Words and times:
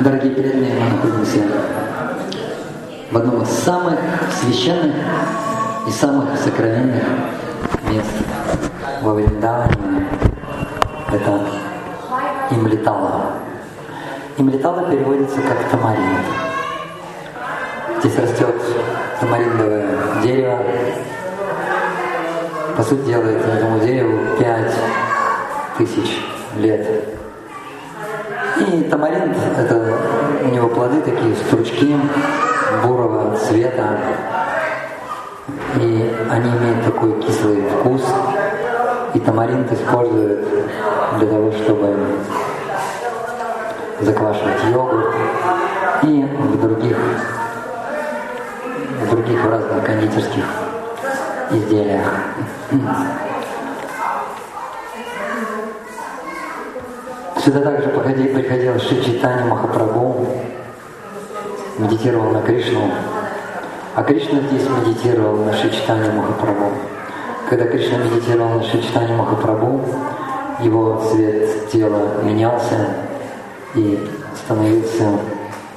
Дорогие 0.00 0.32
преданные, 0.32 0.74
мы 0.74 0.90
находимся 0.90 1.38
в 3.12 3.16
одном 3.16 3.42
из 3.42 3.48
самых 3.48 3.96
священных 4.40 4.96
и 5.86 5.90
самых 5.92 6.36
сокровенных 6.36 7.04
мест 7.88 8.10
во 9.02 9.14
Вриндаване. 9.14 10.08
Это 11.12 11.46
Имлетала. 12.50 13.34
Имлетала 14.36 14.90
переводится 14.90 15.40
как 15.42 15.70
тамарин. 15.70 16.18
Здесь 18.00 18.18
растет 18.18 18.56
тамариндовое 19.20 19.86
дерево. 20.24 20.58
По 22.76 22.82
сути 22.82 23.02
дела, 23.06 23.26
этому 23.26 23.78
дереву 23.78 24.18
пять 24.40 24.74
тысяч 25.78 26.20
лет. 26.56 27.23
И 28.56 28.82
тамаринт– 28.84 29.36
это 29.58 29.98
у 30.44 30.48
него 30.48 30.68
плоды 30.68 31.00
такие, 31.00 31.34
стручки 31.34 31.96
бурого 32.84 33.36
цвета. 33.36 33.98
И 35.76 36.14
они 36.30 36.50
имеют 36.50 36.84
такой 36.84 37.20
кислый 37.20 37.62
вкус. 37.62 38.02
И 39.14 39.18
тамаринт 39.18 39.72
используют 39.72 40.46
для 41.18 41.26
того, 41.26 41.50
чтобы 41.50 41.96
заквашивать 44.00 44.64
йогурт 44.70 45.14
и 46.02 46.22
в 46.22 46.60
других, 46.60 46.96
в 49.02 49.10
других 49.10 49.44
разных 49.44 49.84
кондитерских 49.84 50.44
изделиях. 51.50 52.12
Сюда 57.44 57.60
также 57.60 57.90
приходил 57.90 58.80
Шичитани 58.80 59.46
Махапрабху, 59.46 60.26
медитировал 61.76 62.30
на 62.30 62.40
Кришну. 62.40 62.90
А 63.94 64.02
Кришна 64.02 64.40
здесь 64.40 64.66
медитировал 64.66 65.36
на 65.36 65.52
Шичитани 65.52 66.08
Махапрабху. 66.08 66.72
Когда 67.50 67.66
Кришна 67.66 67.98
медитировал 67.98 68.48
на 68.54 68.62
Шичитани 68.62 69.14
Махапрабху, 69.14 69.82
его 70.60 71.02
цвет 71.10 71.68
тела 71.70 72.22
менялся 72.22 72.88
и 73.74 74.08
становился 74.42 75.04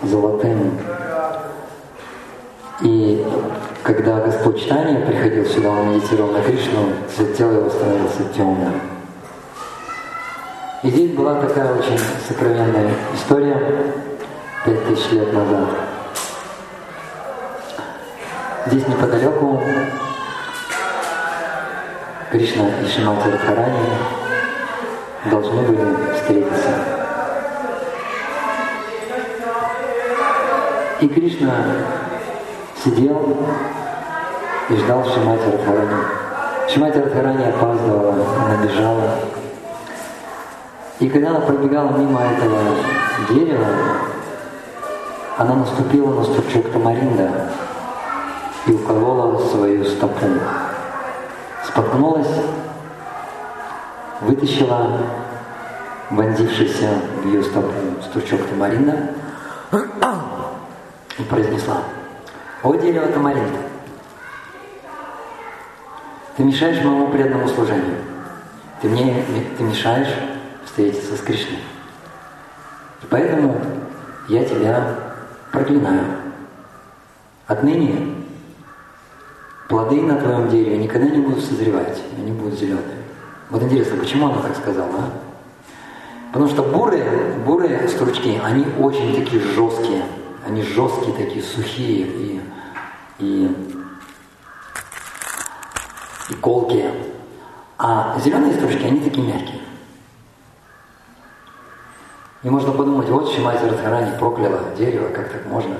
золотым. 0.03 0.72
И 2.80 3.28
когда 3.84 4.22
Господь 4.22 4.61
Читания 4.61 5.06
приходил 5.06 5.45
сюда, 5.45 5.72
он 5.72 5.95
медитировал 5.95 6.31
на 6.31 6.41
Кришну, 6.44 6.94
цвет 7.13 7.36
тела 7.36 7.52
его 7.52 7.69
становился 7.69 8.23
темным. 8.34 8.97
И 10.83 10.89
здесь 10.89 11.11
была 11.11 11.42
такая 11.42 11.73
очень 11.73 11.97
сокровенная 12.28 12.92
история 13.16 13.94
пять 14.64 14.88
тысяч 14.88 15.11
лет 15.11 15.34
назад. 15.34 15.69
Здесь 18.67 18.88
неподалеку 18.88 19.64
Кришна 22.30 22.66
и 22.84 22.88
Шимати 22.88 23.28
Радхарани 23.28 23.89
должны 25.31 25.61
были 25.64 26.14
встретиться. 26.14 26.69
И 31.02 31.08
Кришна 31.08 31.56
сидел 32.84 33.36
и 34.69 34.75
ждал 34.75 35.03
Шимати 35.06 35.50
Радхарани. 35.50 36.03
Шимати 36.69 37.00
Радхарани 37.00 37.45
опаздывала, 37.45 38.14
она 38.45 38.64
бежала. 38.64 39.36
И 41.00 41.08
когда 41.09 41.30
она 41.30 41.42
пробегала 41.42 41.92
мимо 41.95 42.22
этого 42.22 42.76
дерева, 43.30 43.67
она 45.38 45.56
наступила 45.56 46.16
на 46.16 46.23
стручок 46.23 46.72
тамаринда 46.72 47.52
и 48.66 48.72
уколола 48.72 49.38
свою 49.48 49.86
стопу. 49.86 50.25
Споткнулась, 51.63 52.41
вытащила 54.22 55.02
вонзившийся 56.09 56.90
в 57.22 57.28
ее 57.28 57.44
стопу 57.44 57.72
стручок 58.09 58.47
тамаринда 58.47 59.09
и 61.19 61.24
произнесла, 61.24 61.84
«О 62.63 62.74
дерево 62.74 63.07
тамаринда, 63.07 63.59
ты 66.36 66.44
мешаешь 66.44 66.84
моему 66.84 67.07
преданному 67.09 67.47
служению, 67.47 67.97
ты 68.81 68.90
мне 68.90 69.24
ты 69.57 69.63
мешаешь 69.63 70.13
встретиться 70.67 71.16
с 71.16 71.22
Кришной. 71.22 71.59
И 73.01 73.05
поэтому 73.09 73.59
я 74.28 74.45
тебя 74.45 74.95
проклинаю. 75.51 76.05
Отныне 77.47 78.16
плоды 79.69 80.01
на 80.01 80.17
твоем 80.17 80.50
дереве 80.50 80.77
никогда 80.77 81.07
не 81.07 81.19
будут 81.19 81.44
созревать, 81.44 82.01
они 82.17 82.31
будут 82.31 82.59
зеленые. 82.59 82.97
Вот 83.50 83.63
интересно, 83.63 83.97
почему 83.97 84.27
она 84.27 84.41
так 84.41 84.56
сказала, 84.57 84.91
а? 84.94 85.09
Потому 86.33 86.50
что 86.50 86.63
бурые, 86.63 87.35
бурые 87.45 87.88
стручки, 87.88 88.39
они 88.44 88.66
очень 88.79 89.16
такие 89.16 89.41
жесткие, 89.41 90.03
они 90.45 90.61
жесткие 90.61 91.16
такие, 91.16 91.41
сухие 91.41 92.06
и, 92.06 92.41
и, 93.19 93.56
и 96.29 96.33
колкие. 96.35 96.91
А 97.77 98.19
зеленые 98.19 98.53
стручки, 98.56 98.83
они 98.83 99.00
такие 99.00 99.25
мягкие. 99.25 99.61
И 102.44 102.50
можно 102.50 102.72
подумать, 102.72 103.09
вот 103.09 103.34
Шимати 103.34 103.66
Радхарани 103.66 104.18
прокляла 104.20 104.59
дерево, 104.78 105.09
как 105.09 105.31
так 105.31 105.46
можно? 105.48 105.75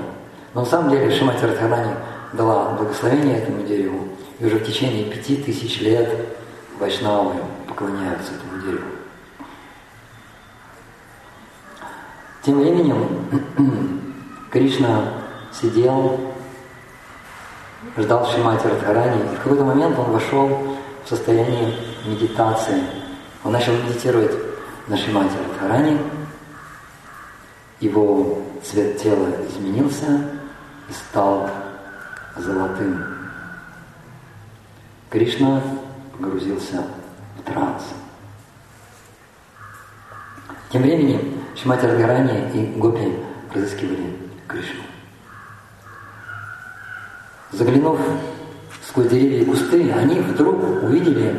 Но 0.54 0.62
на 0.62 0.66
самом 0.66 0.90
деле 0.90 1.10
Шимати 1.10 1.44
Радхарани 1.44 1.94
дала 2.32 2.70
благословение 2.70 3.38
этому 3.38 3.62
дереву, 3.62 4.08
и 4.40 4.46
уже 4.46 4.58
в 4.58 4.66
течение 4.66 5.04
пяти 5.04 5.36
тысяч 5.36 5.80
лет 5.80 6.08
вайшнавы 6.80 7.34
поклоняются 7.68 8.32
этому 8.34 8.62
дереву. 8.62 8.88
Тем 12.42 12.60
временем 12.60 13.06
Кришна 14.50 15.12
сидел, 15.52 16.18
ждал 17.96 18.26
Шимати 18.26 18.66
Радхарани, 18.66 19.20
и 19.32 19.36
в 19.36 19.42
какой-то 19.42 19.64
момент 19.64 19.96
он 19.96 20.10
вошел 20.10 20.48
в 21.04 21.08
состояние 21.08 21.74
медитации. 22.04 22.82
Он 23.44 23.52
начал 23.52 23.72
медитировать 23.72 24.32
на 24.88 24.96
Шимати 24.96 25.34
Радхарани, 25.48 25.98
его 27.80 28.38
цвет 28.62 29.00
тела 29.00 29.28
изменился 29.48 30.30
и 30.88 30.92
стал 30.92 31.48
золотым. 32.36 33.04
Кришна 35.10 35.62
погрузился 36.12 36.84
в 37.38 37.42
транс. 37.42 37.82
Тем 40.70 40.82
временем 40.82 41.34
Шимати 41.56 41.86
Радхарани 41.86 42.50
и 42.52 42.78
Гопи 42.78 43.14
разыскивали 43.54 44.16
Кришну. 44.46 44.82
Заглянув 47.52 47.98
сквозь 48.86 49.08
деревья 49.08 49.42
и 49.42 49.44
кусты, 49.44 49.90
они 49.92 50.20
вдруг 50.20 50.62
увидели 50.82 51.34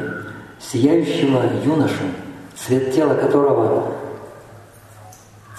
сияющего 0.60 1.44
юношу, 1.64 2.04
цвет 2.56 2.94
тела 2.94 3.14
которого 3.14 3.99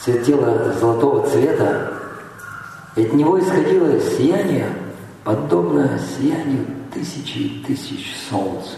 тела 0.05 0.73
золотого 0.73 1.29
цвета, 1.29 1.93
и 2.97 3.05
от 3.05 3.13
него 3.13 3.39
исходило 3.39 4.01
сияние, 4.01 4.67
подобное 5.25 5.99
сиянию 5.99 6.67
тысячи 6.93 7.39
и 7.39 7.65
тысяч 7.65 8.17
солнц. 8.29 8.71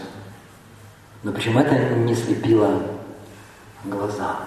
Но 1.23 1.31
почему 1.31 1.59
это 1.59 1.95
не 1.95 2.15
слепило 2.15 2.81
глаза? 3.85 4.39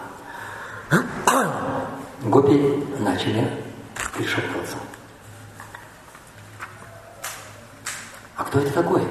Гопи 2.23 2.85
начали 2.99 3.51
пришептываться. 4.15 4.77
А 8.37 8.45
кто 8.45 8.61
это 8.61 8.73
такой? 8.73 9.03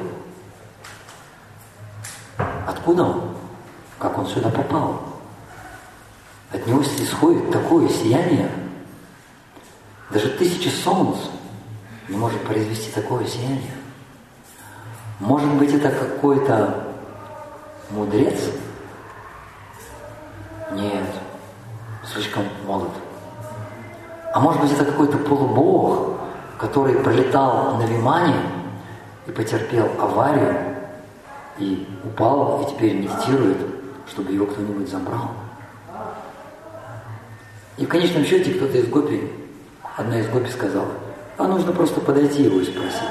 Откуда 2.68 3.04
он? 3.04 3.38
Как 3.98 4.18
он 4.18 4.28
сюда 4.28 4.50
попал? 4.50 5.15
От 6.66 6.70
него 6.72 6.82
исходит 6.82 7.52
такое 7.52 7.88
сияние. 7.90 8.50
Даже 10.10 10.30
тысячи 10.30 10.68
солнц 10.68 11.18
не 12.10 12.18
может 12.18 12.42
произвести 12.42 12.90
такое 12.90 13.24
сияние. 13.28 13.76
Может 15.20 15.54
быть, 15.60 15.72
это 15.76 15.92
какой-то 15.92 16.88
мудрец? 17.92 18.50
Нет, 20.72 21.06
слишком 22.04 22.46
молод. 22.66 22.90
А 24.34 24.40
может 24.40 24.60
быть, 24.60 24.72
это 24.72 24.86
какой-то 24.86 25.20
полубог, 25.20 26.18
который 26.58 26.96
пролетал 26.96 27.76
на 27.78 27.84
Вимане 27.84 28.42
и 29.28 29.32
потерпел 29.32 29.88
аварию, 30.00 30.58
и 31.60 31.88
упал, 32.04 32.64
и 32.64 32.72
теперь 32.72 32.96
медитирует, 32.96 33.58
чтобы 34.08 34.32
его 34.32 34.48
кто-нибудь 34.48 34.90
забрал. 34.90 35.30
И 37.78 37.86
в 37.86 37.90
конечном 37.90 38.24
счете 38.24 38.54
кто-то 38.54 38.78
из 38.78 38.88
гопи, 38.88 39.30
одна 39.98 40.20
из 40.20 40.28
гопи 40.30 40.50
сказала, 40.50 40.92
а 41.38 41.44
нужно 41.44 41.74
просто 41.74 42.00
подойти 42.00 42.44
его 42.44 42.62
и 42.62 42.66
спросить, 42.66 43.02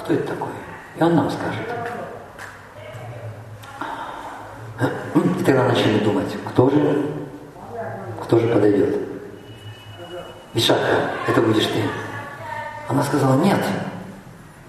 кто 0.00 0.14
это 0.14 0.26
такой? 0.28 0.48
И 0.98 1.02
он 1.02 1.14
нам 1.14 1.30
скажет. 1.30 1.68
И 5.14 5.44
тогда 5.44 5.68
начали 5.68 5.98
думать, 5.98 6.36
кто 6.48 6.70
же, 6.70 7.06
кто 8.22 8.38
же 8.40 8.48
подойдет. 8.48 8.98
Вишака, 10.54 11.10
это 11.28 11.40
будешь 11.40 11.66
ты. 11.66 11.82
Она 12.88 13.02
сказала, 13.02 13.40
нет, 13.42 13.60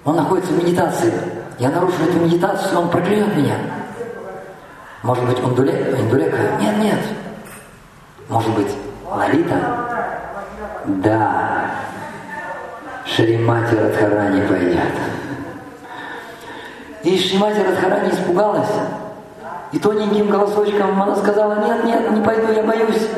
он 0.04 0.16
находится 0.16 0.52
в 0.52 0.64
медитации. 0.64 1.14
Я 1.58 1.70
нарушу 1.72 2.04
эту 2.04 2.20
медитацию, 2.20 2.78
он 2.78 2.90
проклянет 2.90 3.36
меня. 3.36 3.58
Может 5.02 5.26
быть, 5.26 5.40
он 5.44 5.52
индулека? 5.52 6.58
Нет, 6.60 6.78
нет. 6.78 7.00
Может 8.28 8.54
быть, 8.56 8.68
Лалита? 9.16 9.56
Да. 10.86 11.72
Шримати 13.06 13.76
Радхарани 13.76 14.42
пойдет. 14.48 14.94
И 17.04 17.18
Шримати 17.18 17.64
Радхарани 17.64 18.10
испугалась. 18.10 18.74
И 19.72 19.80
тоненьким 19.80 20.30
голосочком 20.30 21.02
она 21.02 21.16
сказала, 21.16 21.66
нет, 21.66 21.86
нет, 21.86 22.12
не 22.12 22.22
пойду, 22.22 22.52
я 22.52 22.64
боюсь. 22.64 23.10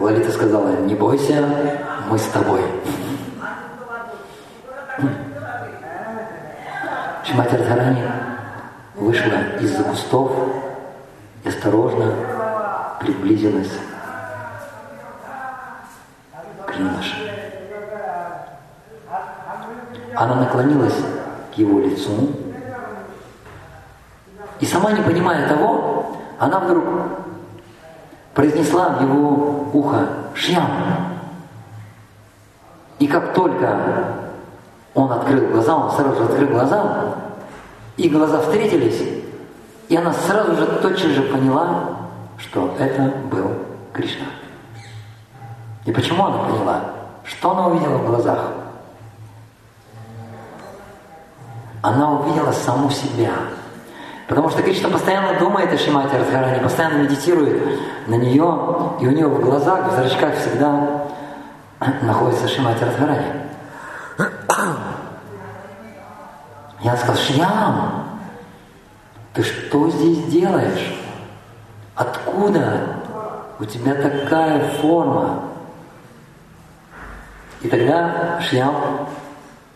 Лалита 0.00 0.32
сказала, 0.32 0.68
не 0.80 0.94
бойся, 0.94 1.44
мы 2.08 2.18
с 2.18 2.26
тобой. 2.28 2.62
Шримати 7.24 7.54
Радхарани 7.56 8.02
вышла 8.96 9.58
из-за 9.60 9.84
кустов 9.84 10.32
и 11.44 11.48
осторожно 11.48 12.14
приблизилась 13.00 13.72
юноше. 16.76 17.16
Она 20.14 20.34
наклонилась 20.36 20.98
к 21.54 21.58
его 21.58 21.80
лицу, 21.80 22.30
и 24.60 24.66
сама 24.66 24.92
не 24.92 25.02
понимая 25.02 25.48
того, 25.48 26.18
она 26.38 26.60
вдруг 26.60 26.84
произнесла 28.34 28.90
в 28.90 29.02
его 29.02 29.68
ухо 29.72 30.08
«Шьям». 30.34 30.68
И 32.98 33.06
как 33.06 33.34
только 33.34 33.78
он 34.94 35.10
открыл 35.10 35.48
глаза, 35.48 35.76
он 35.76 35.90
сразу 35.90 36.16
же 36.16 36.24
открыл 36.24 36.48
глаза, 36.48 37.14
и 37.96 38.08
глаза 38.08 38.40
встретились, 38.40 39.02
и 39.88 39.96
она 39.96 40.12
сразу 40.12 40.54
же 40.54 40.66
тотчас 40.66 41.10
же 41.10 41.22
поняла, 41.22 41.98
что 42.38 42.74
это 42.78 43.12
был 43.30 43.50
Кришна. 43.92 44.26
И 45.84 45.92
почему 45.92 46.26
она 46.26 46.38
поняла? 46.44 46.80
Что 47.24 47.50
она 47.50 47.68
увидела 47.68 47.98
в 47.98 48.06
глазах? 48.06 48.38
Она 51.82 52.12
увидела 52.12 52.52
саму 52.52 52.90
себя. 52.90 53.32
Потому 54.28 54.50
что 54.50 54.62
Кришна 54.62 54.88
постоянно 54.88 55.38
думает 55.38 55.72
о 55.72 55.78
Шимате 55.78 56.16
Радхарани, 56.16 56.62
постоянно 56.62 57.02
медитирует 57.02 57.60
на 58.06 58.14
нее, 58.14 58.96
и 59.00 59.06
у 59.06 59.10
нее 59.10 59.26
в 59.26 59.40
глазах, 59.40 59.90
в 59.90 59.96
зрачках 59.96 60.36
всегда 60.36 61.08
находится 62.02 62.46
Шимати 62.46 62.84
Радхарани. 62.84 63.26
Я 66.82 66.96
сказал, 66.96 67.16
Шьям, 67.16 68.04
ты 69.34 69.42
что 69.42 69.90
здесь 69.90 70.24
делаешь? 70.26 70.98
Откуда 71.96 72.96
у 73.58 73.64
тебя 73.64 73.94
такая 73.94 74.60
форма? 74.80 75.51
И 77.62 77.68
тогда 77.68 78.40
Шьям 78.40 79.08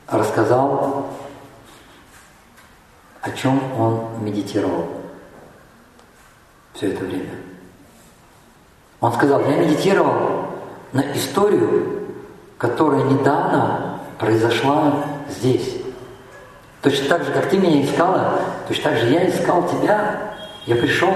рассказал, 0.08 1.06
о 3.22 3.30
чем 3.30 3.60
он 3.78 4.24
медитировал 4.24 4.88
все 6.74 6.92
это 6.92 7.04
время. 7.04 7.30
Он 9.00 9.12
сказал, 9.12 9.40
я 9.42 9.56
медитировал 9.56 10.48
на 10.92 11.12
историю, 11.14 12.08
которая 12.58 13.02
недавно 13.04 14.00
произошла 14.18 15.04
здесь. 15.28 15.76
Точно 16.82 17.08
так 17.08 17.24
же, 17.24 17.32
как 17.32 17.50
ты 17.50 17.58
меня 17.58 17.84
искала, 17.84 18.40
точно 18.66 18.90
так 18.90 18.98
же 18.98 19.10
я 19.10 19.28
искал 19.28 19.68
тебя. 19.68 20.34
Я 20.66 20.74
пришел 20.76 21.14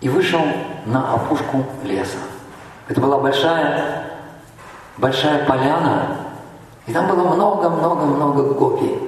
и 0.00 0.08
вышел 0.08 0.42
на 0.84 1.14
опушку 1.14 1.64
леса. 1.84 2.18
Это 2.88 3.00
была 3.00 3.18
большая, 3.18 4.05
большая 4.98 5.46
поляна, 5.46 6.16
и 6.86 6.92
там 6.92 7.08
было 7.08 7.34
много-много-много 7.34 8.54
гопи. 8.54 8.98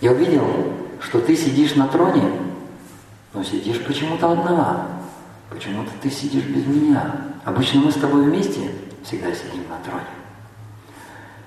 Я 0.00 0.12
увидел, 0.12 0.44
что 1.00 1.20
ты 1.20 1.36
сидишь 1.36 1.74
на 1.76 1.88
троне, 1.88 2.30
но 3.32 3.42
сидишь 3.42 3.84
почему-то 3.84 4.32
одна. 4.32 4.86
Почему-то 5.50 5.90
ты 6.02 6.10
сидишь 6.10 6.44
без 6.44 6.66
меня. 6.66 7.14
Обычно 7.44 7.80
мы 7.80 7.92
с 7.92 7.94
тобой 7.94 8.24
вместе 8.24 8.70
всегда 9.04 9.32
сидим 9.32 9.62
на 9.68 9.78
троне. 9.84 10.04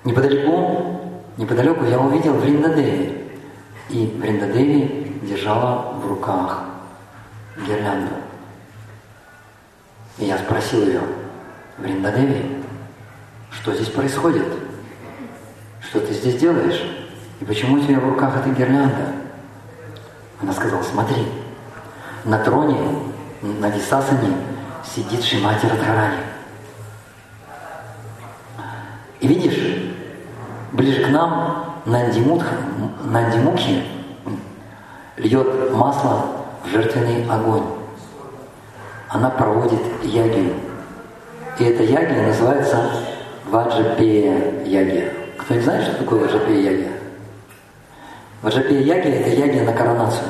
Неподалеку, 0.04 1.22
неподалеку 1.36 1.84
я 1.84 2.00
увидел 2.00 2.34
Вриндадеви. 2.34 3.24
И 3.90 4.06
Вриндадеви 4.18 5.20
держала 5.22 5.94
в 6.02 6.08
руках 6.08 6.64
гирлянду. 7.66 8.14
И 10.18 10.24
я 10.24 10.38
спросил 10.38 10.82
ее, 10.82 11.02
Вриндадеви, 11.78 12.64
что 13.50 13.72
здесь 13.74 13.88
происходит? 13.88 14.46
Что 15.80 16.00
ты 16.00 16.12
здесь 16.12 16.36
делаешь? 16.36 16.82
И 17.40 17.44
почему 17.44 17.76
у 17.76 17.80
тебя 17.80 18.00
в 18.00 18.08
руках 18.08 18.36
эта 18.36 18.50
гирлянда? 18.50 19.12
Она 20.42 20.52
сказала, 20.52 20.82
смотри, 20.82 21.26
на 22.24 22.38
троне, 22.38 22.76
на 23.42 23.70
Висасане 23.70 24.36
сидит 24.84 25.22
Шимати 25.22 25.66
Радхарани. 25.66 26.18
И 29.20 29.28
видишь, 29.28 29.94
ближе 30.72 31.04
к 31.04 31.08
нам 31.10 31.76
Нандимутха, 31.86 32.54
Нандимукхи 33.04 33.84
льет 35.16 35.72
масло 35.72 36.44
в 36.64 36.68
жертвенный 36.68 37.24
огонь. 37.28 37.64
Она 39.08 39.30
проводит 39.30 39.80
ягию. 40.02 40.67
И 41.58 41.64
эта 41.64 41.82
ягия 41.82 42.26
называется 42.28 42.90
Ваджапея 43.46 44.62
ягия. 44.64 45.12
Кто 45.38 45.54
не 45.54 45.60
знает, 45.60 45.84
что 45.84 45.98
такое 45.98 46.20
Ваджапея 46.20 46.70
ягия? 46.70 46.92
Ваджапея 48.42 48.80
ягия– 48.80 49.20
это 49.20 49.30
ягия 49.30 49.64
на 49.64 49.72
коронацию. 49.72 50.28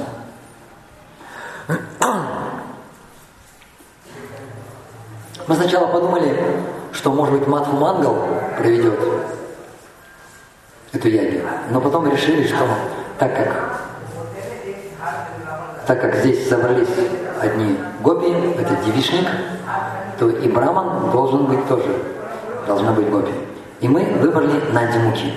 Мы 5.47 5.55
сначала 5.55 5.87
подумали, 5.89 6.35
что, 6.93 7.13
может 7.13 7.39
быть, 7.39 7.47
Матху 7.47 7.77
Мангал 7.77 8.27
проведет 8.57 8.99
эту 10.93 11.09
ягью. 11.09 11.43
Но 11.71 11.81
потом 11.81 12.11
решили, 12.11 12.47
что 12.47 12.67
так 13.19 13.37
как, 13.37 13.81
так 15.87 16.01
как 16.01 16.17
здесь 16.17 16.49
собрались 16.49 16.89
одни 17.41 17.77
гопи, 18.01 18.31
это 18.59 18.77
девишник, 18.85 19.27
то 20.19 20.29
и 20.29 20.49
браман 20.49 21.11
должен 21.11 21.45
быть 21.47 21.67
тоже, 21.69 21.97
должна 22.67 22.93
быть 22.93 23.09
гопи. 23.09 23.33
И 23.81 23.89
мы 23.89 24.05
выбрали 24.21 24.61
Нандимухи. 24.73 25.33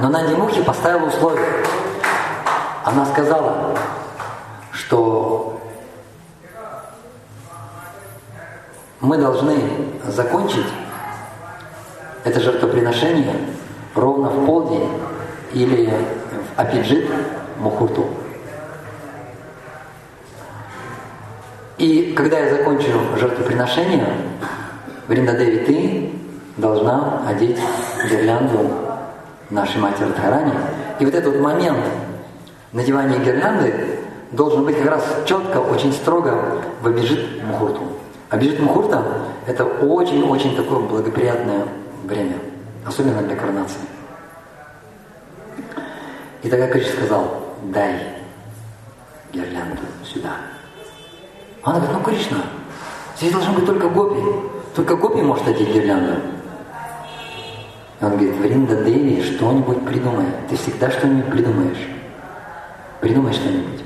Но 0.00 0.08
Нандимухи 0.08 0.62
поставила 0.62 1.06
условие. 1.06 1.46
Она 2.84 3.04
сказала, 3.06 3.76
что 4.70 5.60
мы 9.00 9.18
должны 9.18 9.56
закончить 10.06 10.66
это 12.24 12.40
жертвоприношение 12.40 13.36
ровно 13.94 14.28
в 14.28 14.46
полдень 14.46 14.88
или 15.52 15.86
в 15.86 16.60
Апиджит 16.60 17.10
Мухурту. 17.58 18.06
И 21.78 22.14
когда 22.16 22.38
я 22.38 22.56
закончу 22.56 22.88
жертвоприношение, 23.16 24.06
Вриндадеви, 25.08 25.58
ты 25.58 26.10
должна 26.56 27.22
одеть 27.28 27.58
гирлянду 28.10 28.70
нашей 29.50 29.80
матери 29.80 30.08
Радхарани. 30.08 30.52
И 30.98 31.04
вот 31.04 31.14
этот 31.14 31.38
момент 31.40 31.84
надевания 32.72 33.18
гирлянды 33.18 33.98
должен 34.32 34.64
быть 34.64 34.78
как 34.78 34.90
раз 34.90 35.04
четко, 35.26 35.58
очень 35.58 35.92
строго 35.92 36.62
в 36.80 36.86
Абиджит 36.86 37.44
Мухурту. 37.44 37.82
Абиджит 38.30 38.58
Мухурта– 38.58 39.04
это 39.46 39.64
очень-очень 39.64 40.56
такое 40.56 40.80
благоприятное 40.80 41.66
время 42.04 42.36
особенно 42.86 43.22
для 43.22 43.36
коронации. 43.36 43.80
И 46.42 46.48
тогда 46.48 46.68
Кришна 46.68 46.92
сказал, 46.92 47.42
дай 47.64 47.98
гирлянду 49.32 49.82
сюда. 50.04 50.36
Она 51.66 51.80
говорит, 51.80 51.96
ну 51.96 52.04
Кришна, 52.04 52.38
здесь 53.16 53.32
должны 53.32 53.54
быть 53.54 53.66
только 53.66 53.88
гопи. 53.88 54.22
Только 54.76 54.94
гопи 54.94 55.20
может 55.20 55.48
одеть 55.48 55.74
гирлянду. 55.74 56.20
Он 58.00 58.10
говорит, 58.10 58.36
Вринда 58.36 58.84
Деви, 58.84 59.20
что-нибудь 59.20 59.84
придумай. 59.84 60.26
Ты 60.48 60.56
всегда 60.56 60.92
что-нибудь 60.92 61.28
придумаешь. 61.28 61.88
Придумай 63.00 63.32
что-нибудь. 63.32 63.82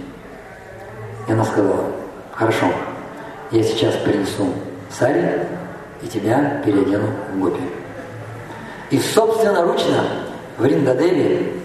И 1.27 1.33
она 1.33 1.43
сказала, 1.43 1.87
хорошо, 2.35 2.67
я 3.51 3.63
сейчас 3.63 3.95
принесу 3.97 4.53
сари 4.91 5.47
и 6.03 6.07
тебя 6.07 6.61
переодену 6.63 7.07
в 7.33 7.41
гопи. 7.41 7.63
И 8.91 8.99
собственноручно 8.99 10.05
Вринда 10.59 10.95
Деви 10.97 11.63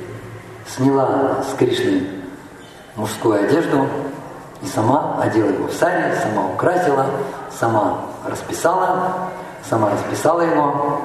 сняла 0.66 1.44
с 1.44 1.58
Кришны 1.58 2.04
мужскую 2.96 3.44
одежду 3.44 3.86
и 4.62 4.68
сама 4.68 5.20
одела 5.22 5.50
его 5.50 5.68
в 5.68 5.74
сари, 5.74 6.14
сама 6.22 6.48
украсила, 6.54 7.06
сама 7.52 8.02
расписала, 8.28 9.30
сама 9.68 9.92
расписала 9.92 10.42
его, 10.42 11.02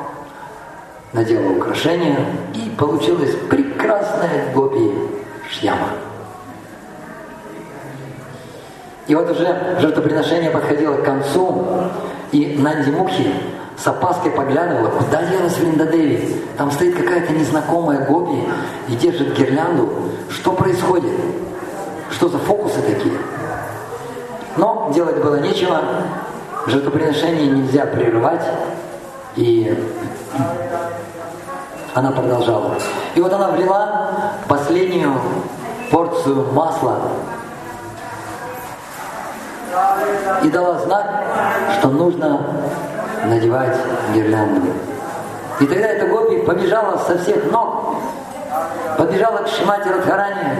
надела 1.12 1.50
украшения, 1.50 2.18
и 2.54 2.70
получилась 2.70 3.34
прекрасная 3.48 4.52
гопи 4.54 4.92
шьяма. 5.50 5.88
И 9.06 9.14
вот 9.14 9.28
уже 9.28 9.76
жертвоприношение 9.80 10.50
подходило 10.50 10.94
к 10.94 11.04
концу, 11.04 11.66
и 12.30 12.56
Нанди 12.58 12.90
Мухи 12.90 13.34
с 13.76 13.86
опаской 13.86 14.30
поглядывала, 14.30 14.88
куда 14.90 15.24
делась 15.24 15.56
Вриндадеви? 15.58 16.36
Там 16.56 16.70
стоит 16.70 16.94
какая-то 16.96 17.32
незнакомая 17.32 18.06
гопи 18.06 18.44
и 18.88 18.94
держит 18.94 19.36
гирлянду. 19.36 19.88
Что 20.28 20.52
происходит? 20.52 21.12
Что 22.10 22.28
за 22.28 22.38
фокусы 22.38 22.80
такие? 22.82 23.14
Но 24.56 24.90
делать 24.94 25.22
было 25.22 25.36
нечего. 25.36 25.80
Жертвоприношение 26.66 27.46
нельзя 27.46 27.86
прерывать. 27.86 28.44
И 29.36 29.76
она 31.94 32.10
продолжала. 32.10 32.76
И 33.14 33.20
вот 33.20 33.32
она 33.32 33.48
влила 33.48 34.10
последнюю 34.48 35.14
порцию 35.90 36.52
масла 36.52 36.98
и 40.42 40.48
дала 40.48 40.78
знак, 40.78 41.06
что 41.78 41.88
нужно 41.88 42.40
надевать 43.26 43.76
гирлянду. 44.14 44.68
И 45.60 45.66
тогда 45.66 45.88
эта 45.88 46.06
гопи 46.06 46.38
побежала 46.38 46.96
со 46.98 47.18
всех 47.18 47.50
ног, 47.52 47.96
побежала 48.96 49.38
к 49.38 49.48
Шимати 49.48 49.88
Радхарани 49.88 50.58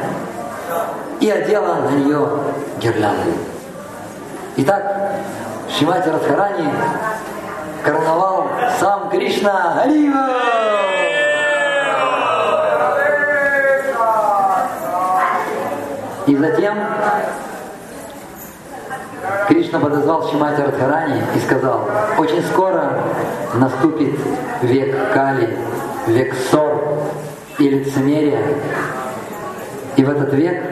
и 1.20 1.30
одела 1.30 1.76
на 1.76 1.90
нее 1.90 2.28
гирлянду. 2.78 3.30
Итак, 4.56 5.12
Шимати 5.68 6.10
Радхарани 6.10 6.68
короновал 7.84 8.48
сам 8.80 9.08
Кришна 9.08 9.74
Харива! 9.74 10.28
И 16.26 16.36
затем 16.36 16.78
Кришна 19.48 19.78
подозвал 19.78 20.28
Шимати 20.28 20.62
Радхарани 20.62 21.22
и 21.36 21.38
сказал, 21.38 21.88
очень 22.18 22.42
скоро 22.42 23.02
наступит 23.54 24.18
век 24.62 25.12
Кали, 25.14 25.56
век 26.08 26.34
ссор 26.34 26.82
и 27.58 27.68
лицемерия. 27.68 28.42
И 29.96 30.04
в 30.04 30.10
этот 30.10 30.32
век 30.34 30.62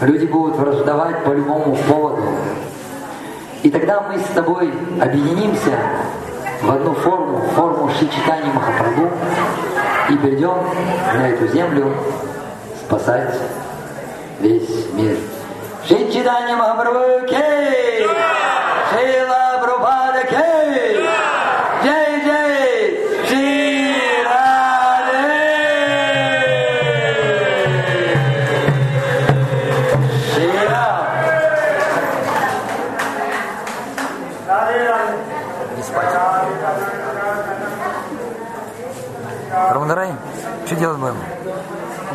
люди 0.00 0.24
будут 0.24 0.56
враждовать 0.56 1.22
по 1.24 1.30
любому 1.30 1.76
поводу. 1.88 2.22
И 3.66 3.68
тогда 3.68 4.00
мы 4.00 4.16
с 4.16 4.28
тобой 4.32 4.72
объединимся 5.00 5.76
в 6.62 6.70
одну 6.70 6.94
форму, 6.94 7.40
форму 7.56 7.90
Шичитани 7.98 8.48
Махапрабху, 8.54 9.10
и 10.08 10.16
придем 10.18 10.54
на 11.12 11.30
эту 11.30 11.48
землю 11.48 11.92
спасать 12.80 13.34
весь 14.38 14.86
мир. 14.92 15.16
Шичитани 15.84 16.54
Махапрабху 16.54 17.26
Кей! 17.26 17.75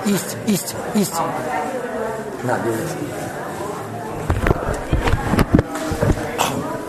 Исть, 0.05 0.38
исть, 0.48 0.75
исть. 0.96 1.13
На, 2.43 2.58
без 2.60 3.40